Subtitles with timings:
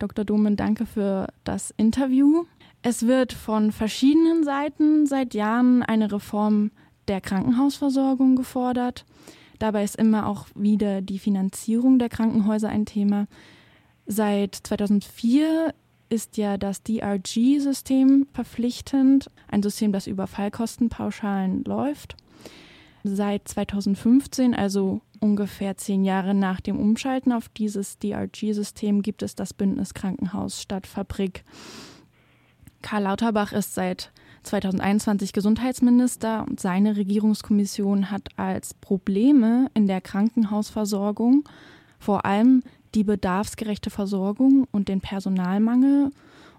[0.00, 0.24] Dr.
[0.24, 2.44] Domen, danke für das Interview.
[2.82, 6.70] Es wird von verschiedenen Seiten seit Jahren eine Reform
[7.06, 9.04] der Krankenhausversorgung gefordert.
[9.58, 13.26] Dabei ist immer auch wieder die Finanzierung der Krankenhäuser ein Thema.
[14.06, 15.74] Seit 2004
[16.08, 22.16] ist ja das DRG-System verpflichtend, ein System, das über Fallkostenpauschalen läuft.
[23.04, 29.54] Seit 2015, also ungefähr zehn Jahre nach dem Umschalten auf dieses DRG-System, gibt es das
[29.54, 31.44] Bündnis Krankenhaus statt Fabrik.
[32.82, 34.10] Karl Lauterbach ist seit
[34.42, 41.44] 2021 Gesundheitsminister und seine Regierungskommission hat als Probleme in der Krankenhausversorgung
[41.98, 42.62] vor allem
[42.94, 46.10] die bedarfsgerechte Versorgung und den Personalmangel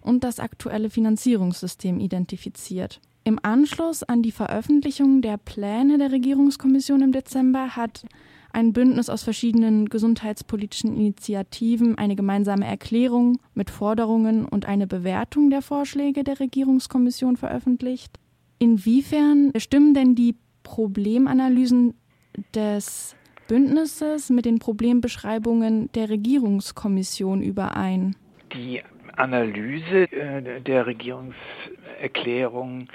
[0.02, 3.02] und das aktuelle Finanzierungssystem identifiziert.
[3.23, 8.05] Im Anschluss an die Veröffentlichung der Pläne der Regierungskommission im Dezember hat
[8.54, 15.62] ein Bündnis aus verschiedenen gesundheitspolitischen Initiativen eine gemeinsame Erklärung mit Forderungen und eine Bewertung der
[15.62, 18.18] Vorschläge der Regierungskommission veröffentlicht.
[18.60, 21.96] Inwiefern stimmen denn die Problemanalysen
[22.54, 23.16] des
[23.48, 28.15] Bündnisses mit den Problembeschreibungen der Regierungskommission überein?
[28.54, 28.82] Die
[29.18, 32.88] Analyse äh, der Regierungserklärung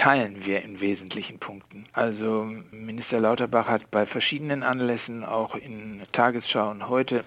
[0.00, 1.84] teilen wir in wesentlichen Punkten.
[1.92, 7.22] Also Minister Lauterbach hat bei verschiedenen Anlässen, auch in Tagesschau und heute,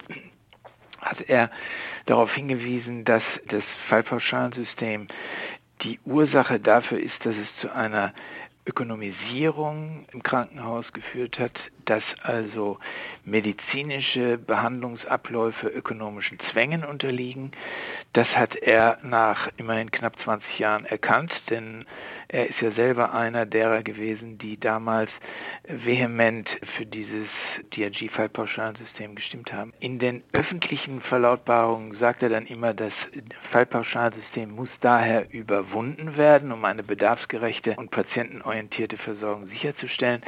[0.99, 1.51] hat er
[2.07, 5.07] darauf hingewiesen, dass das Fallpauschalensystem
[5.83, 8.13] die Ursache dafür ist, dass es zu einer
[8.65, 11.51] Ökonomisierung im Krankenhaus geführt hat,
[11.85, 12.79] dass also
[13.25, 17.51] medizinische Behandlungsabläufe ökonomischen Zwängen unterliegen.
[18.13, 21.85] Das hat er nach immerhin knapp 20 Jahren erkannt, denn
[22.27, 25.09] er ist ja selber einer derer gewesen, die damals
[25.67, 26.47] vehement
[26.77, 27.27] für dieses
[27.75, 29.73] DRG-Fallpauschalensystem gestimmt haben.
[29.79, 32.93] In den öffentlichen Verlautbarungen sagt er dann immer, das
[33.51, 40.21] Fallpauschalensystem muss daher überwunden werden, um eine bedarfsgerechte und patientenorientierte Versorgung sicherzustellen.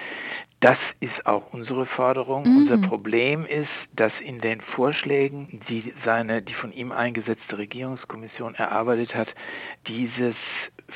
[0.61, 2.43] Das ist auch unsere Forderung.
[2.43, 2.57] Mhm.
[2.57, 9.13] Unser Problem ist, dass in den Vorschlägen, die seine, die von ihm eingesetzte Regierungskommission erarbeitet
[9.13, 9.27] hat,
[9.87, 10.35] dieses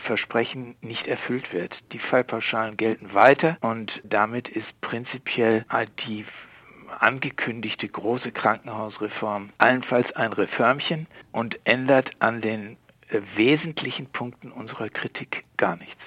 [0.05, 1.75] Versprechen nicht erfüllt wird.
[1.91, 6.25] Die Fallpauschalen gelten weiter und damit ist prinzipiell halt die
[6.99, 12.77] angekündigte große Krankenhausreform allenfalls ein Reformchen und ändert an den
[13.09, 16.01] äh, wesentlichen Punkten unserer Kritik gar nichts.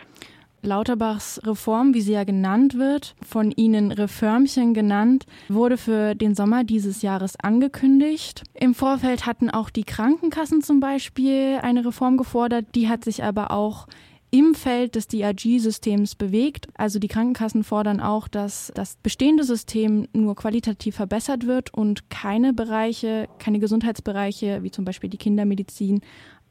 [0.62, 6.65] Lauterbachs Reform, wie sie ja genannt wird, von Ihnen Reformchen genannt, wurde für den Sommer
[6.65, 8.45] dieses Jahres angekündigt.
[8.55, 13.51] Im Vorfeld hatten auch die Krankenkassen zum Beispiel eine Reform gefordert, die hat sich aber
[13.51, 13.87] auch
[14.33, 16.67] im Feld des DRG-Systems bewegt.
[16.75, 22.55] Also die Krankenkassen fordern auch, dass das bestehende System nur qualitativ verbessert wird und keine
[22.55, 26.01] Bereiche, keine Gesundheitsbereiche, wie zum Beispiel die Kindermedizin,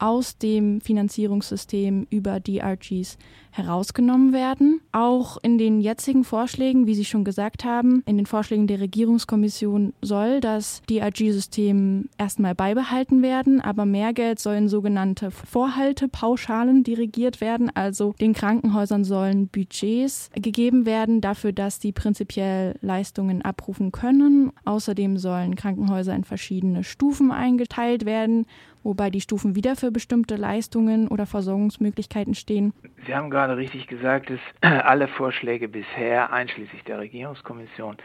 [0.02, 3.18] aus dem Finanzierungssystem über DRGs
[3.52, 4.80] herausgenommen werden.
[4.90, 9.92] Auch in den jetzigen Vorschlägen, wie Sie schon gesagt haben, in den Vorschlägen der Regierungskommission
[10.02, 17.70] soll das DRG-System erstmal beibehalten werden, aber mehr Geld soll in sogenannte Vorhaltepauschalen dirigiert werden.
[17.72, 24.50] Also den Krankenhäusern sollen Budgets gegeben werden dafür, dass sie prinzipiell Leistungen abrufen können.
[24.64, 28.46] Außerdem sollen Krankenhäuser in verschiedene Stufen eingeteilt werden
[28.82, 32.72] wobei die Stufen wieder für bestimmte Leistungen oder Versorgungsmöglichkeiten stehen.
[33.06, 34.40] Sie haben gerade richtig gesagt, dass
[34.84, 37.96] alle Vorschläge bisher, einschließlich der Regierungskommission,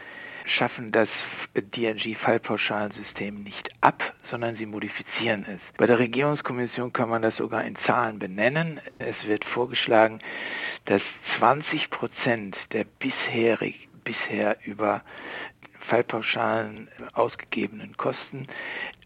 [0.48, 1.08] schaffen das
[1.54, 5.60] DRG-Fallpauschalensystem nicht ab, sondern sie modifizieren es.
[5.76, 8.80] Bei der Regierungskommission kann man das sogar in Zahlen benennen.
[8.98, 10.20] Es wird vorgeschlagen,
[10.86, 11.02] dass
[11.38, 15.02] 20 Prozent der bisherig, bisher über
[15.88, 18.46] Fallpauschalen ausgegebenen Kosten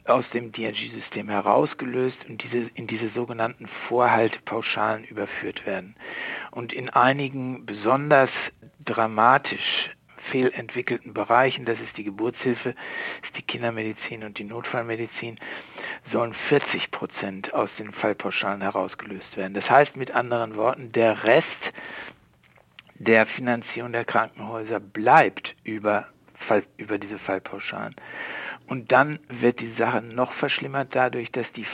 [0.05, 5.95] aus dem DRG-System herausgelöst und diese, in diese sogenannten Vorhaltepauschalen überführt werden.
[6.51, 8.31] Und in einigen besonders
[8.85, 9.91] dramatisch
[10.31, 15.39] fehlentwickelten Bereichen, das ist die Geburtshilfe, ist die Kindermedizin und die Notfallmedizin,
[16.13, 19.55] sollen 40 Prozent aus den Fallpauschalen herausgelöst werden.
[19.55, 21.47] Das heißt mit anderen Worten, der Rest
[22.95, 26.07] der Finanzierung der Krankenhäuser bleibt über,
[26.77, 27.97] über diese Fallpauschalen.
[28.73, 31.67] Und dann wird die Sache noch verschlimmert dadurch, dass die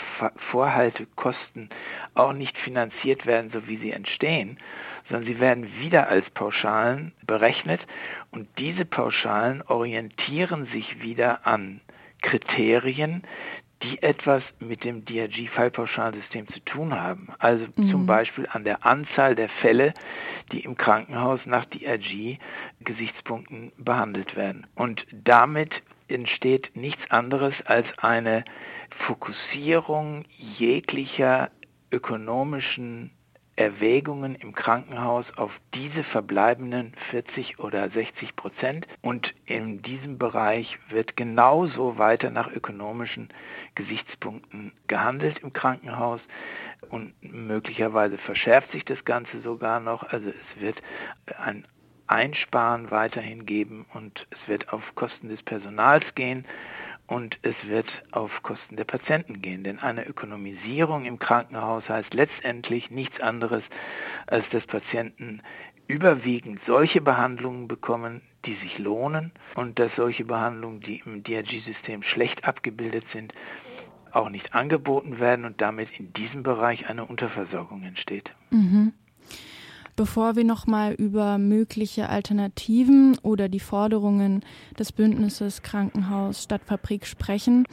[0.50, 1.68] Vorhaltekosten
[2.14, 4.58] auch nicht finanziert werden, so wie sie entstehen,
[5.08, 7.86] sondern sie werden wieder als Pauschalen berechnet
[8.32, 11.80] und diese Pauschalen orientieren sich wieder an
[12.20, 13.22] Kriterien,
[13.84, 17.28] die etwas mit dem DRG-Fallpauschalensystem zu tun haben.
[17.38, 17.90] Also mhm.
[17.90, 19.94] zum Beispiel an der Anzahl der Fälle,
[20.50, 24.66] die im Krankenhaus nach DRG-Gesichtspunkten behandelt werden.
[24.74, 28.44] Und damit entsteht nichts anderes als eine
[29.06, 31.50] Fokussierung jeglicher
[31.90, 33.10] ökonomischen
[33.58, 38.86] Erwägungen im Krankenhaus auf diese verbleibenden 40 oder 60 Prozent.
[39.02, 43.28] Und in diesem Bereich wird genauso weiter nach ökonomischen
[43.74, 46.20] Gesichtspunkten gehandelt im Krankenhaus.
[46.90, 50.04] Und möglicherweise verschärft sich das Ganze sogar noch.
[50.04, 50.80] Also es wird
[51.36, 51.66] ein
[52.08, 56.44] Einsparen weiterhin geben und es wird auf Kosten des Personals gehen
[57.06, 59.64] und es wird auf Kosten der Patienten gehen.
[59.64, 63.62] Denn eine Ökonomisierung im Krankenhaus heißt letztendlich nichts anderes,
[64.26, 65.42] als dass Patienten
[65.86, 72.44] überwiegend solche Behandlungen bekommen, die sich lohnen und dass solche Behandlungen, die im DRG-System schlecht
[72.44, 73.32] abgebildet sind,
[74.12, 78.30] auch nicht angeboten werden und damit in diesem Bereich eine Unterversorgung entsteht.
[78.50, 78.92] Mhm.
[79.98, 84.44] Bevor wir nochmal über mögliche Alternativen oder die Forderungen
[84.78, 87.64] des Bündnisses Krankenhaus Stadtfabrik sprechen,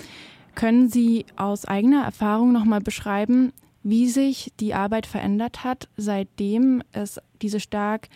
[0.56, 7.22] können Sie aus eigener Erfahrung nochmal beschreiben, wie sich die Arbeit verändert hat, seitdem es
[7.44, 8.10] diese stark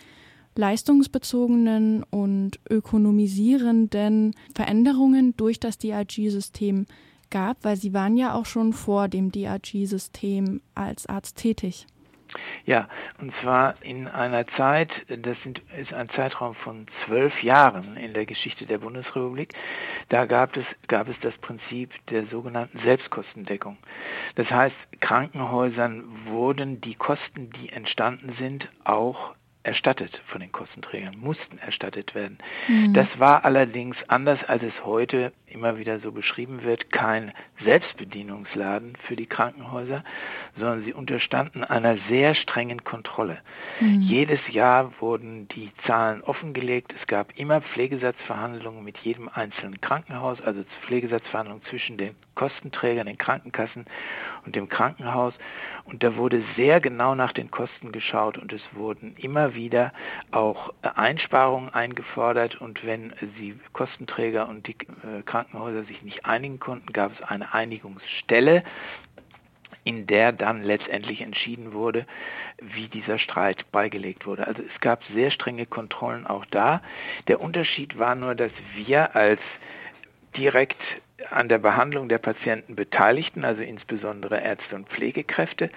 [0.56, 6.86] leistungsbezogenen und ökonomisierenden Veränderungen durch das DRG-System
[7.30, 11.86] gab, weil Sie waren ja auch schon vor dem DRG-System als Arzt tätig.
[12.64, 12.88] Ja,
[13.20, 18.26] und zwar in einer Zeit, das sind, ist ein Zeitraum von zwölf Jahren in der
[18.26, 19.54] Geschichte der Bundesrepublik,
[20.08, 23.78] da gab es, gab es das Prinzip der sogenannten Selbstkostendeckung.
[24.36, 31.58] Das heißt, Krankenhäusern wurden die Kosten, die entstanden sind, auch erstattet von den Kostenträgern, mussten
[31.58, 32.38] erstattet werden.
[32.66, 32.94] Mhm.
[32.94, 39.16] Das war allerdings anders, als es heute immer wieder so beschrieben wird, kein Selbstbedienungsladen für
[39.16, 40.02] die Krankenhäuser,
[40.56, 43.38] sondern sie unterstanden einer sehr strengen Kontrolle.
[43.80, 44.00] Mhm.
[44.00, 46.94] Jedes Jahr wurden die Zahlen offengelegt.
[46.98, 53.84] Es gab immer Pflegesatzverhandlungen mit jedem einzelnen Krankenhaus, also Pflegesatzverhandlungen zwischen den Kostenträgern, den Krankenkassen
[54.46, 55.34] und dem Krankenhaus.
[55.84, 59.92] Und da wurde sehr genau nach den Kosten geschaut und es wurden immer wieder
[60.30, 62.58] auch Einsparungen eingefordert.
[62.58, 67.52] Und wenn die Kostenträger und die äh, Krankenhäuser sich nicht einigen konnten, gab es eine
[67.52, 68.64] Einigungsstelle,
[69.84, 72.06] in der dann letztendlich entschieden wurde,
[72.62, 74.46] wie dieser Streit beigelegt wurde.
[74.46, 76.80] Also es gab sehr strenge Kontrollen auch da.
[77.28, 79.40] Der Unterschied war nur, dass wir als
[80.38, 80.80] direkt
[81.30, 85.70] an der Behandlung der Patienten Beteiligten, also insbesondere Ärzte und Pflegekräfte,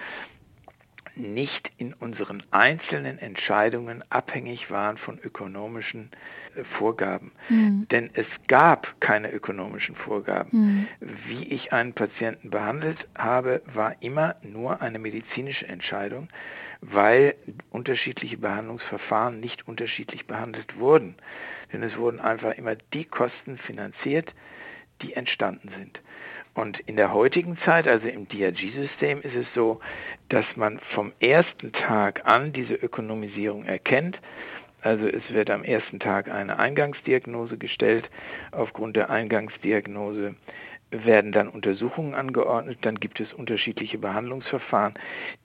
[1.16, 6.10] nicht in unseren einzelnen Entscheidungen abhängig waren von ökonomischen
[6.56, 7.32] äh, Vorgaben.
[7.48, 7.86] Mhm.
[7.90, 10.50] Denn es gab keine ökonomischen Vorgaben.
[10.52, 10.88] Mhm.
[11.26, 16.28] Wie ich einen Patienten behandelt habe, war immer nur eine medizinische Entscheidung,
[16.80, 17.36] weil
[17.70, 21.14] unterschiedliche Behandlungsverfahren nicht unterschiedlich behandelt wurden.
[21.72, 24.34] Denn es wurden einfach immer die Kosten finanziert,
[25.02, 26.00] die entstanden sind.
[26.54, 29.80] Und in der heutigen Zeit, also im DRG-System, ist es so,
[30.28, 34.20] dass man vom ersten Tag an diese Ökonomisierung erkennt.
[34.80, 38.08] Also es wird am ersten Tag eine Eingangsdiagnose gestellt.
[38.52, 40.36] Aufgrund der Eingangsdiagnose
[40.90, 44.94] werden dann Untersuchungen angeordnet, dann gibt es unterschiedliche Behandlungsverfahren,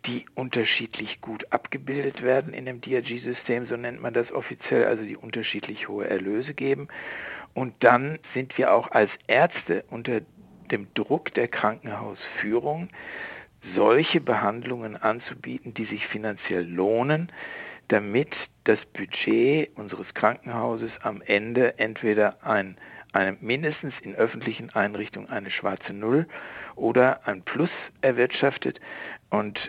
[0.06, 5.18] die unterschiedlich gut abgebildet werden in dem DRG-System, so nennt man das offiziell, also die
[5.18, 6.88] unterschiedlich hohe Erlöse geben.
[7.54, 10.22] Und dann sind wir auch als Ärzte unter
[10.72, 12.90] dem Druck der Krankenhausführung,
[13.76, 17.32] solche Behandlungen anzubieten, die sich finanziell lohnen,
[17.90, 18.30] damit
[18.64, 22.78] das Budget unseres Krankenhauses am Ende entweder ein,
[23.14, 26.28] eine, mindestens in öffentlichen Einrichtungen eine schwarze Null
[26.76, 27.72] oder ein Plus
[28.02, 28.80] erwirtschaftet.
[29.30, 29.60] Und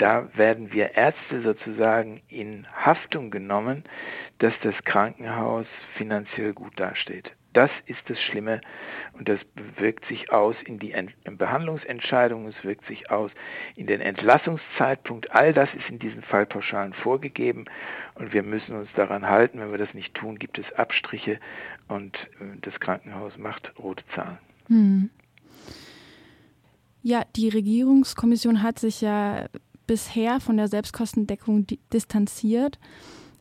[0.00, 3.84] da werden wir Ärzte sozusagen in Haftung genommen,
[4.38, 5.66] dass das Krankenhaus
[5.96, 7.30] finanziell gut dasteht.
[7.52, 8.60] Das ist das Schlimme
[9.12, 9.40] und das
[9.76, 13.30] wirkt sich aus in die Ent Behandlungsentscheidungen, es wirkt sich aus
[13.74, 15.32] in den Entlassungszeitpunkt.
[15.32, 17.66] All das ist in diesen Fallpauschalen vorgegeben
[18.14, 19.60] und wir müssen uns daran halten.
[19.60, 21.40] Wenn wir das nicht tun, gibt es Abstriche
[21.88, 24.38] und äh, das Krankenhaus macht rote Zahlen.
[24.68, 25.10] Hm.
[27.02, 29.46] Ja, die Regierungskommission hat sich ja
[29.90, 32.78] bisher von der Selbstkostendeckung distanziert.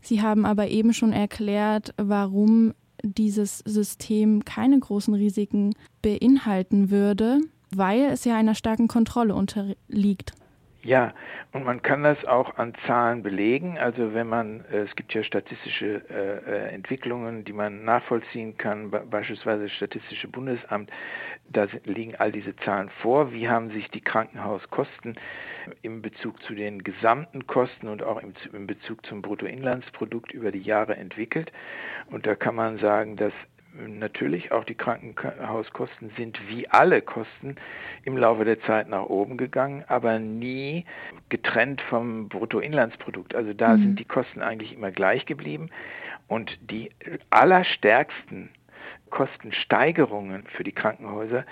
[0.01, 8.06] Sie haben aber eben schon erklärt, warum dieses System keine großen Risiken beinhalten würde, weil
[8.06, 10.32] es ja einer starken Kontrolle unterliegt.
[10.81, 11.13] Ja,
[11.51, 13.77] und man kann das auch an Zahlen belegen.
[13.77, 18.89] Also wenn man, äh, es gibt ja statistische äh, äh Entwicklungen, die man nachvollziehen kann,
[18.89, 20.89] beispielsweise das Statistische Bundesamt,
[21.50, 23.33] da liegen all diese Zahlen vor.
[23.33, 25.15] Wie haben sich die Krankenhauskosten
[25.81, 30.62] im Bezug zu den gesamten Kosten und auch im, im Bezug zum Bruttoinlandsprodukt über die
[30.62, 31.51] Jahre entwickelt?
[32.09, 33.33] Und da kann man sagen, dass
[33.88, 37.55] natürlich auch die Krankenhauskosten sind wie alle Kosten
[38.03, 40.86] im Laufe der Zeit nach oben gegangen, aber nie
[41.29, 43.36] getrennt vom Bruttoinlandsprodukt.
[43.36, 43.81] Also da mhm.
[43.81, 45.69] sind die Kosten eigentlich immer gleich geblieben.
[46.27, 46.91] Und die
[47.31, 48.50] allerstärksten
[49.09, 51.45] Kostensteigerungen für die Krankenhäuser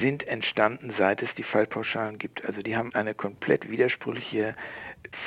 [0.00, 2.44] sind entstanden, seit es die Fallpauschalen gibt.
[2.44, 4.54] Also die haben eine komplett widersprüchliche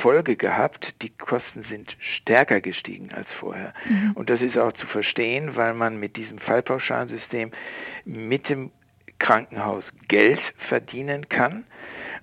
[0.01, 0.93] Folge gehabt.
[1.01, 3.73] Die Kosten sind stärker gestiegen als vorher.
[3.87, 4.11] Mhm.
[4.13, 7.51] Und das ist auch zu verstehen, weil man mit diesem Fallpauschalensystem
[8.05, 8.71] mit dem
[9.19, 11.65] Krankenhaus Geld verdienen kann.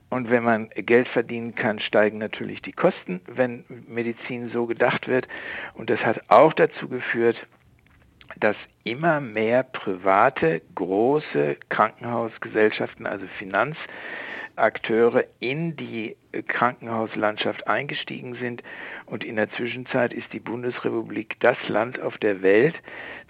[0.08, 5.26] Und wenn man Geld verdienen kann, steigen natürlich die Kosten, wenn Medizin so gedacht wird.
[5.74, 7.36] Und das hat auch dazu geführt,
[8.40, 16.16] dass immer mehr private große Krankenhausgesellschaften, also Finanzakteure in die
[16.46, 18.62] Krankenhauslandschaft eingestiegen sind.
[19.06, 22.74] Und in der Zwischenzeit ist die Bundesrepublik das Land auf der Welt,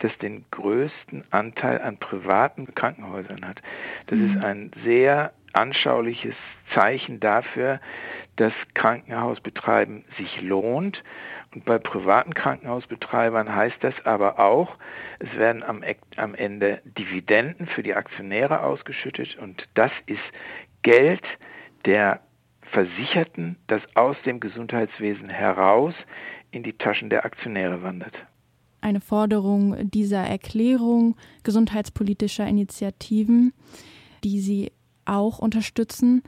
[0.01, 3.63] das den größten Anteil an privaten Krankenhäusern hat.
[4.09, 4.37] Das mhm.
[4.37, 6.35] ist ein sehr anschauliches
[6.75, 7.81] Zeichen dafür,
[8.37, 11.03] dass Krankenhausbetreiben sich lohnt
[11.55, 14.76] und bei privaten Krankenhausbetreibern heißt das aber auch,
[15.19, 15.83] es werden am,
[16.17, 20.21] am Ende Dividenden für die Aktionäre ausgeschüttet und das ist
[20.83, 21.23] Geld
[21.85, 22.21] der
[22.73, 25.95] Versicherten, das aus dem Gesundheitswesen heraus
[26.50, 28.15] in die Taschen der Aktionäre wandert.
[28.81, 33.53] Eine Forderung dieser Erklärung gesundheitspolitischer Initiativen,
[34.23, 34.73] die Sie
[35.05, 36.23] auch unterstützen,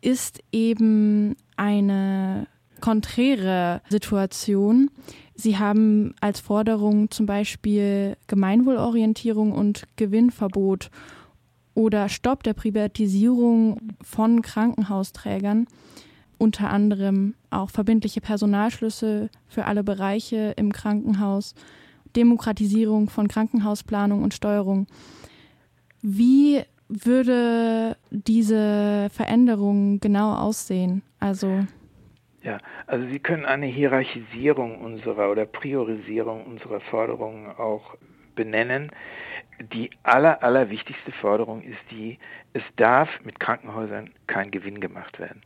[0.00, 2.46] ist eben eine
[2.80, 4.90] konträre Situation.
[5.34, 10.90] Sie haben als Forderung zum Beispiel Gemeinwohlorientierung und Gewinnverbot
[11.74, 15.66] oder Stopp der Privatisierung von Krankenhausträgern,
[16.38, 21.54] unter anderem auch verbindliche Personalschlüsse für alle Bereiche im Krankenhaus,
[22.14, 24.86] Demokratisierung von Krankenhausplanung und Steuerung.
[26.00, 31.02] Wie würde diese Veränderung genau aussehen?
[31.18, 31.66] Also
[32.44, 37.96] ja, also Sie können eine Hierarchisierung unserer oder Priorisierung unserer Forderungen auch
[38.34, 38.92] benennen.
[39.72, 42.18] Die aller, allerwichtigste Forderung ist die,
[42.52, 45.40] es darf mit Krankenhäusern kein Gewinn gemacht werden.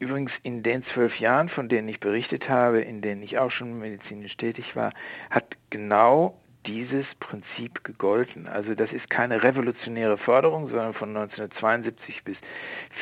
[0.00, 3.78] Übrigens in den zwölf Jahren, von denen ich berichtet habe, in denen ich auch schon
[3.78, 4.92] medizinisch tätig war,
[5.30, 8.48] hat genau dieses Prinzip gegolten.
[8.48, 12.36] Also das ist keine revolutionäre Forderung, sondern von 1972 bis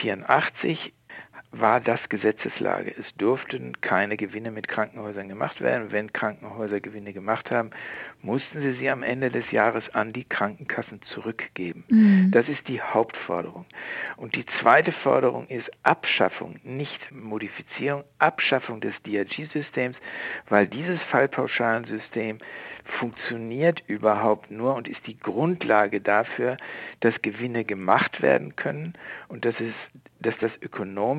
[0.03, 0.93] 1984
[1.53, 2.95] war das Gesetzeslage.
[2.99, 5.93] Es durften keine Gewinne mit Krankenhäusern gemacht werden.
[5.93, 7.71] Wenn Krankenhäuser Gewinne gemacht haben,
[8.23, 11.85] mussten sie sie am Ende des Jahres an die Krankenkassen zurückgeben.
[11.89, 12.31] Mhm.
[12.33, 13.65] Das ist die Hauptforderung.
[14.17, 19.97] Und die zweite Forderung ist Abschaffung, nicht Modifizierung, Abschaffung des DRG-Systems,
[20.49, 22.39] weil dieses Fallpauschalensystem
[22.99, 26.57] funktioniert überhaupt nur und ist die Grundlage dafür,
[27.01, 28.95] dass Gewinne gemacht werden können
[29.29, 29.75] und dass, es,
[30.21, 30.53] dass das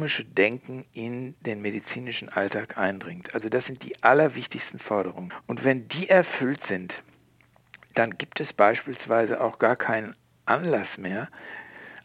[0.08, 3.34] ökonomische Denken in den medizinischen Alltag eindringt.
[3.34, 5.34] Also das sind die allerwichtigsten Forderungen.
[5.48, 6.94] Und wenn die erfüllt sind,
[7.96, 11.28] dann gibt es beispielsweise auch gar keinen Anlass mehr,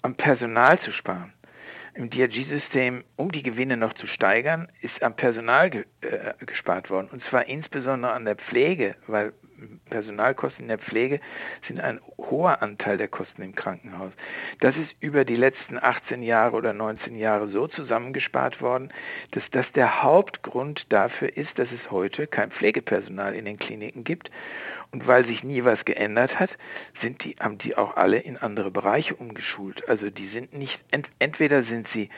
[0.03, 1.33] am Personal zu sparen
[1.95, 7.09] im DRG-System, um die Gewinne noch zu steigern, ist am Personal ge äh, gespart worden.
[7.13, 9.35] Und zwar insbesondere an der Pflege, weil
[9.91, 11.21] Personalkosten in der Pflege
[11.67, 14.13] sind ein hoher Anteil der Kosten im Krankenhaus.
[14.61, 18.93] Das ist über die letzten 18 Jahre oder 19 Jahre so zusammengespart worden,
[19.33, 24.31] dass das der Hauptgrund dafür ist, dass es heute kein Pflegepersonal in den Kliniken gibt.
[24.91, 26.51] Und weil sich nie was geändert hat,
[27.01, 29.89] sind die, haben die auch alle in andere Bereiche umgeschult.
[29.89, 32.11] Also die sind nicht, ent, entweder sind sie,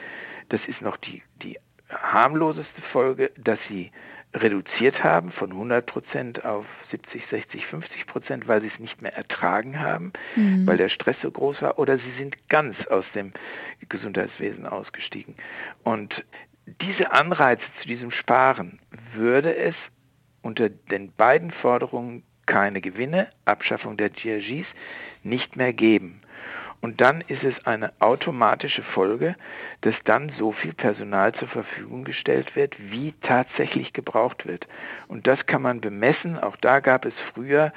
[0.49, 1.57] das ist noch die, die
[1.89, 3.91] harmloseste Folge, dass sie
[4.35, 9.15] reduziert haben von 100 Prozent auf 70, 60, 50 Prozent, weil sie es nicht mehr
[9.15, 10.67] ertragen haben, mhm.
[10.67, 13.31] weil der Stress so groß war, oder sie sind ganz aus dem
[13.87, 15.35] Gesundheitswesen ausgestiegen.
[15.83, 16.23] Und
[16.81, 18.79] diese Anreize zu diesem Sparen
[19.13, 19.75] würde es
[20.41, 24.67] unter den beiden Forderungen keine Gewinne, Abschaffung der GRGs,
[25.23, 26.21] nicht mehr geben.
[26.85, 29.35] Und dann ist es eine automatische Folge,
[29.81, 34.67] dass dann so viel Personal zur Verfügung gestellt wird, wie tatsächlich gebraucht wird.
[35.07, 36.37] Und das kann man bemessen.
[36.37, 37.73] Auch da gab es früher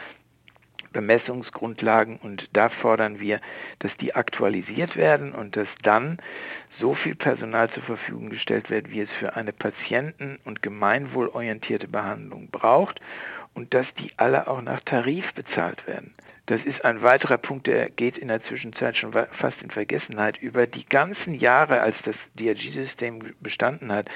[0.93, 3.41] Bemessungsgrundlagen und da fordern wir,
[3.79, 6.19] dass die aktualisiert werden und dass dann
[6.79, 12.51] so viel Personal zur Verfügung gestellt wird, wie es für eine patienten- und gemeinwohlorientierte Behandlung
[12.51, 13.01] braucht
[13.55, 16.15] und dass die alle auch nach Tarif bezahlt werden.
[16.49, 20.39] Das ist ein weiterer Punkt, der geht in der Zwischenzeit schon fast in Vergessenheit.
[20.39, 24.09] Über die ganzen Jahre, als das DRG-System bestanden hat,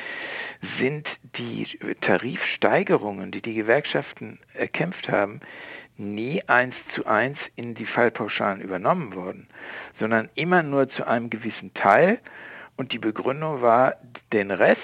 [0.79, 1.67] sind die
[2.01, 5.41] Tarifsteigerungen, die die Gewerkschaften erkämpft haben,
[5.99, 9.47] nie eins zu eins in die Fallpauschalen übernommen worden,
[10.01, 12.19] sondern immer nur zu einem gewissen Teil.
[12.77, 13.97] Und die Begründung war,
[14.33, 14.81] den Rest,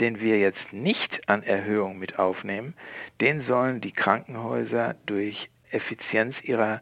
[0.00, 2.74] den wir jetzt nicht an Erhöhung mit aufnehmen,
[3.20, 6.80] den sollen die Krankenhäuser durch Effizienz ihrer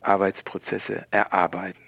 [0.00, 1.80] Arbeitsprozesse erarbeiten.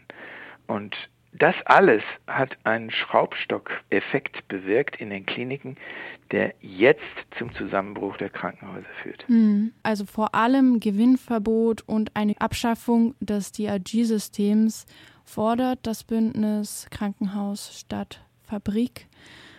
[0.66, 0.97] Und
[1.38, 5.76] das alles hat einen Schraubstock-Effekt bewirkt in den Kliniken,
[6.30, 7.00] der jetzt
[7.38, 9.28] zum Zusammenbruch der Krankenhäuser führt.
[9.28, 9.73] Hm.
[9.83, 14.87] Also vor allem Gewinnverbot und eine Abschaffung des DRG-Systems
[15.25, 19.06] fordert das Bündnis Krankenhaus statt Fabrik.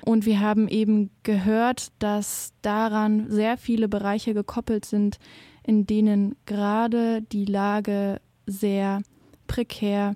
[0.07, 5.19] Und wir haben eben gehört, dass daran sehr viele Bereiche gekoppelt sind,
[5.63, 9.01] in denen gerade die Lage sehr
[9.47, 10.15] prekär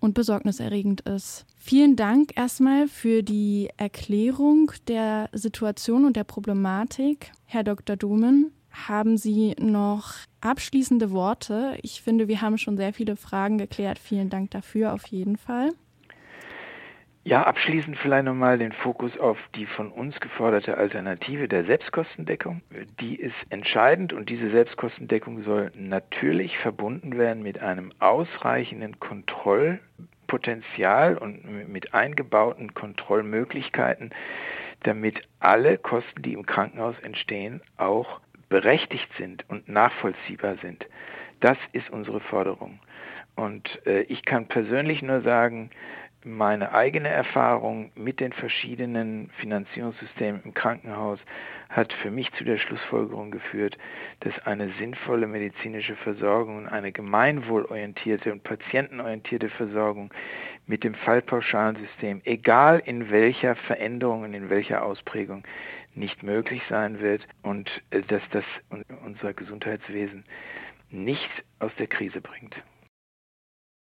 [0.00, 1.46] und besorgniserregend ist.
[1.56, 7.96] Vielen Dank erstmal für die Erklärung der Situation und der Problematik, Herr Dr.
[7.96, 8.52] Dumen.
[8.70, 10.12] Haben Sie noch
[10.42, 11.78] abschließende Worte?
[11.80, 13.98] Ich finde, wir haben schon sehr viele Fragen geklärt.
[13.98, 15.72] Vielen Dank dafür auf jeden Fall.
[17.24, 22.62] Ja, abschließend vielleicht nochmal den Fokus auf die von uns geforderte Alternative der Selbstkostendeckung.
[22.98, 31.68] Die ist entscheidend und diese Selbstkostendeckung soll natürlich verbunden werden mit einem ausreichenden Kontrollpotenzial und
[31.68, 34.10] mit eingebauten Kontrollmöglichkeiten,
[34.82, 40.86] damit alle Kosten, die im Krankenhaus entstehen, auch berechtigt sind und nachvollziehbar sind.
[41.38, 42.80] Das ist unsere Forderung.
[43.34, 45.70] Und äh, ich kann persönlich nur sagen,
[46.24, 51.18] meine eigene Erfahrung mit den verschiedenen Finanzierungssystemen im Krankenhaus
[51.68, 53.78] hat für mich zu der Schlussfolgerung geführt,
[54.20, 60.12] dass eine sinnvolle medizinische Versorgung und eine gemeinwohlorientierte und patientenorientierte Versorgung
[60.66, 65.44] mit dem Fallpauschalensystem, egal in welcher Veränderung und in welcher Ausprägung,
[65.94, 68.44] nicht möglich sein wird und äh, dass das
[69.04, 70.24] unser Gesundheitswesen
[70.90, 72.54] nicht aus der Krise bringt.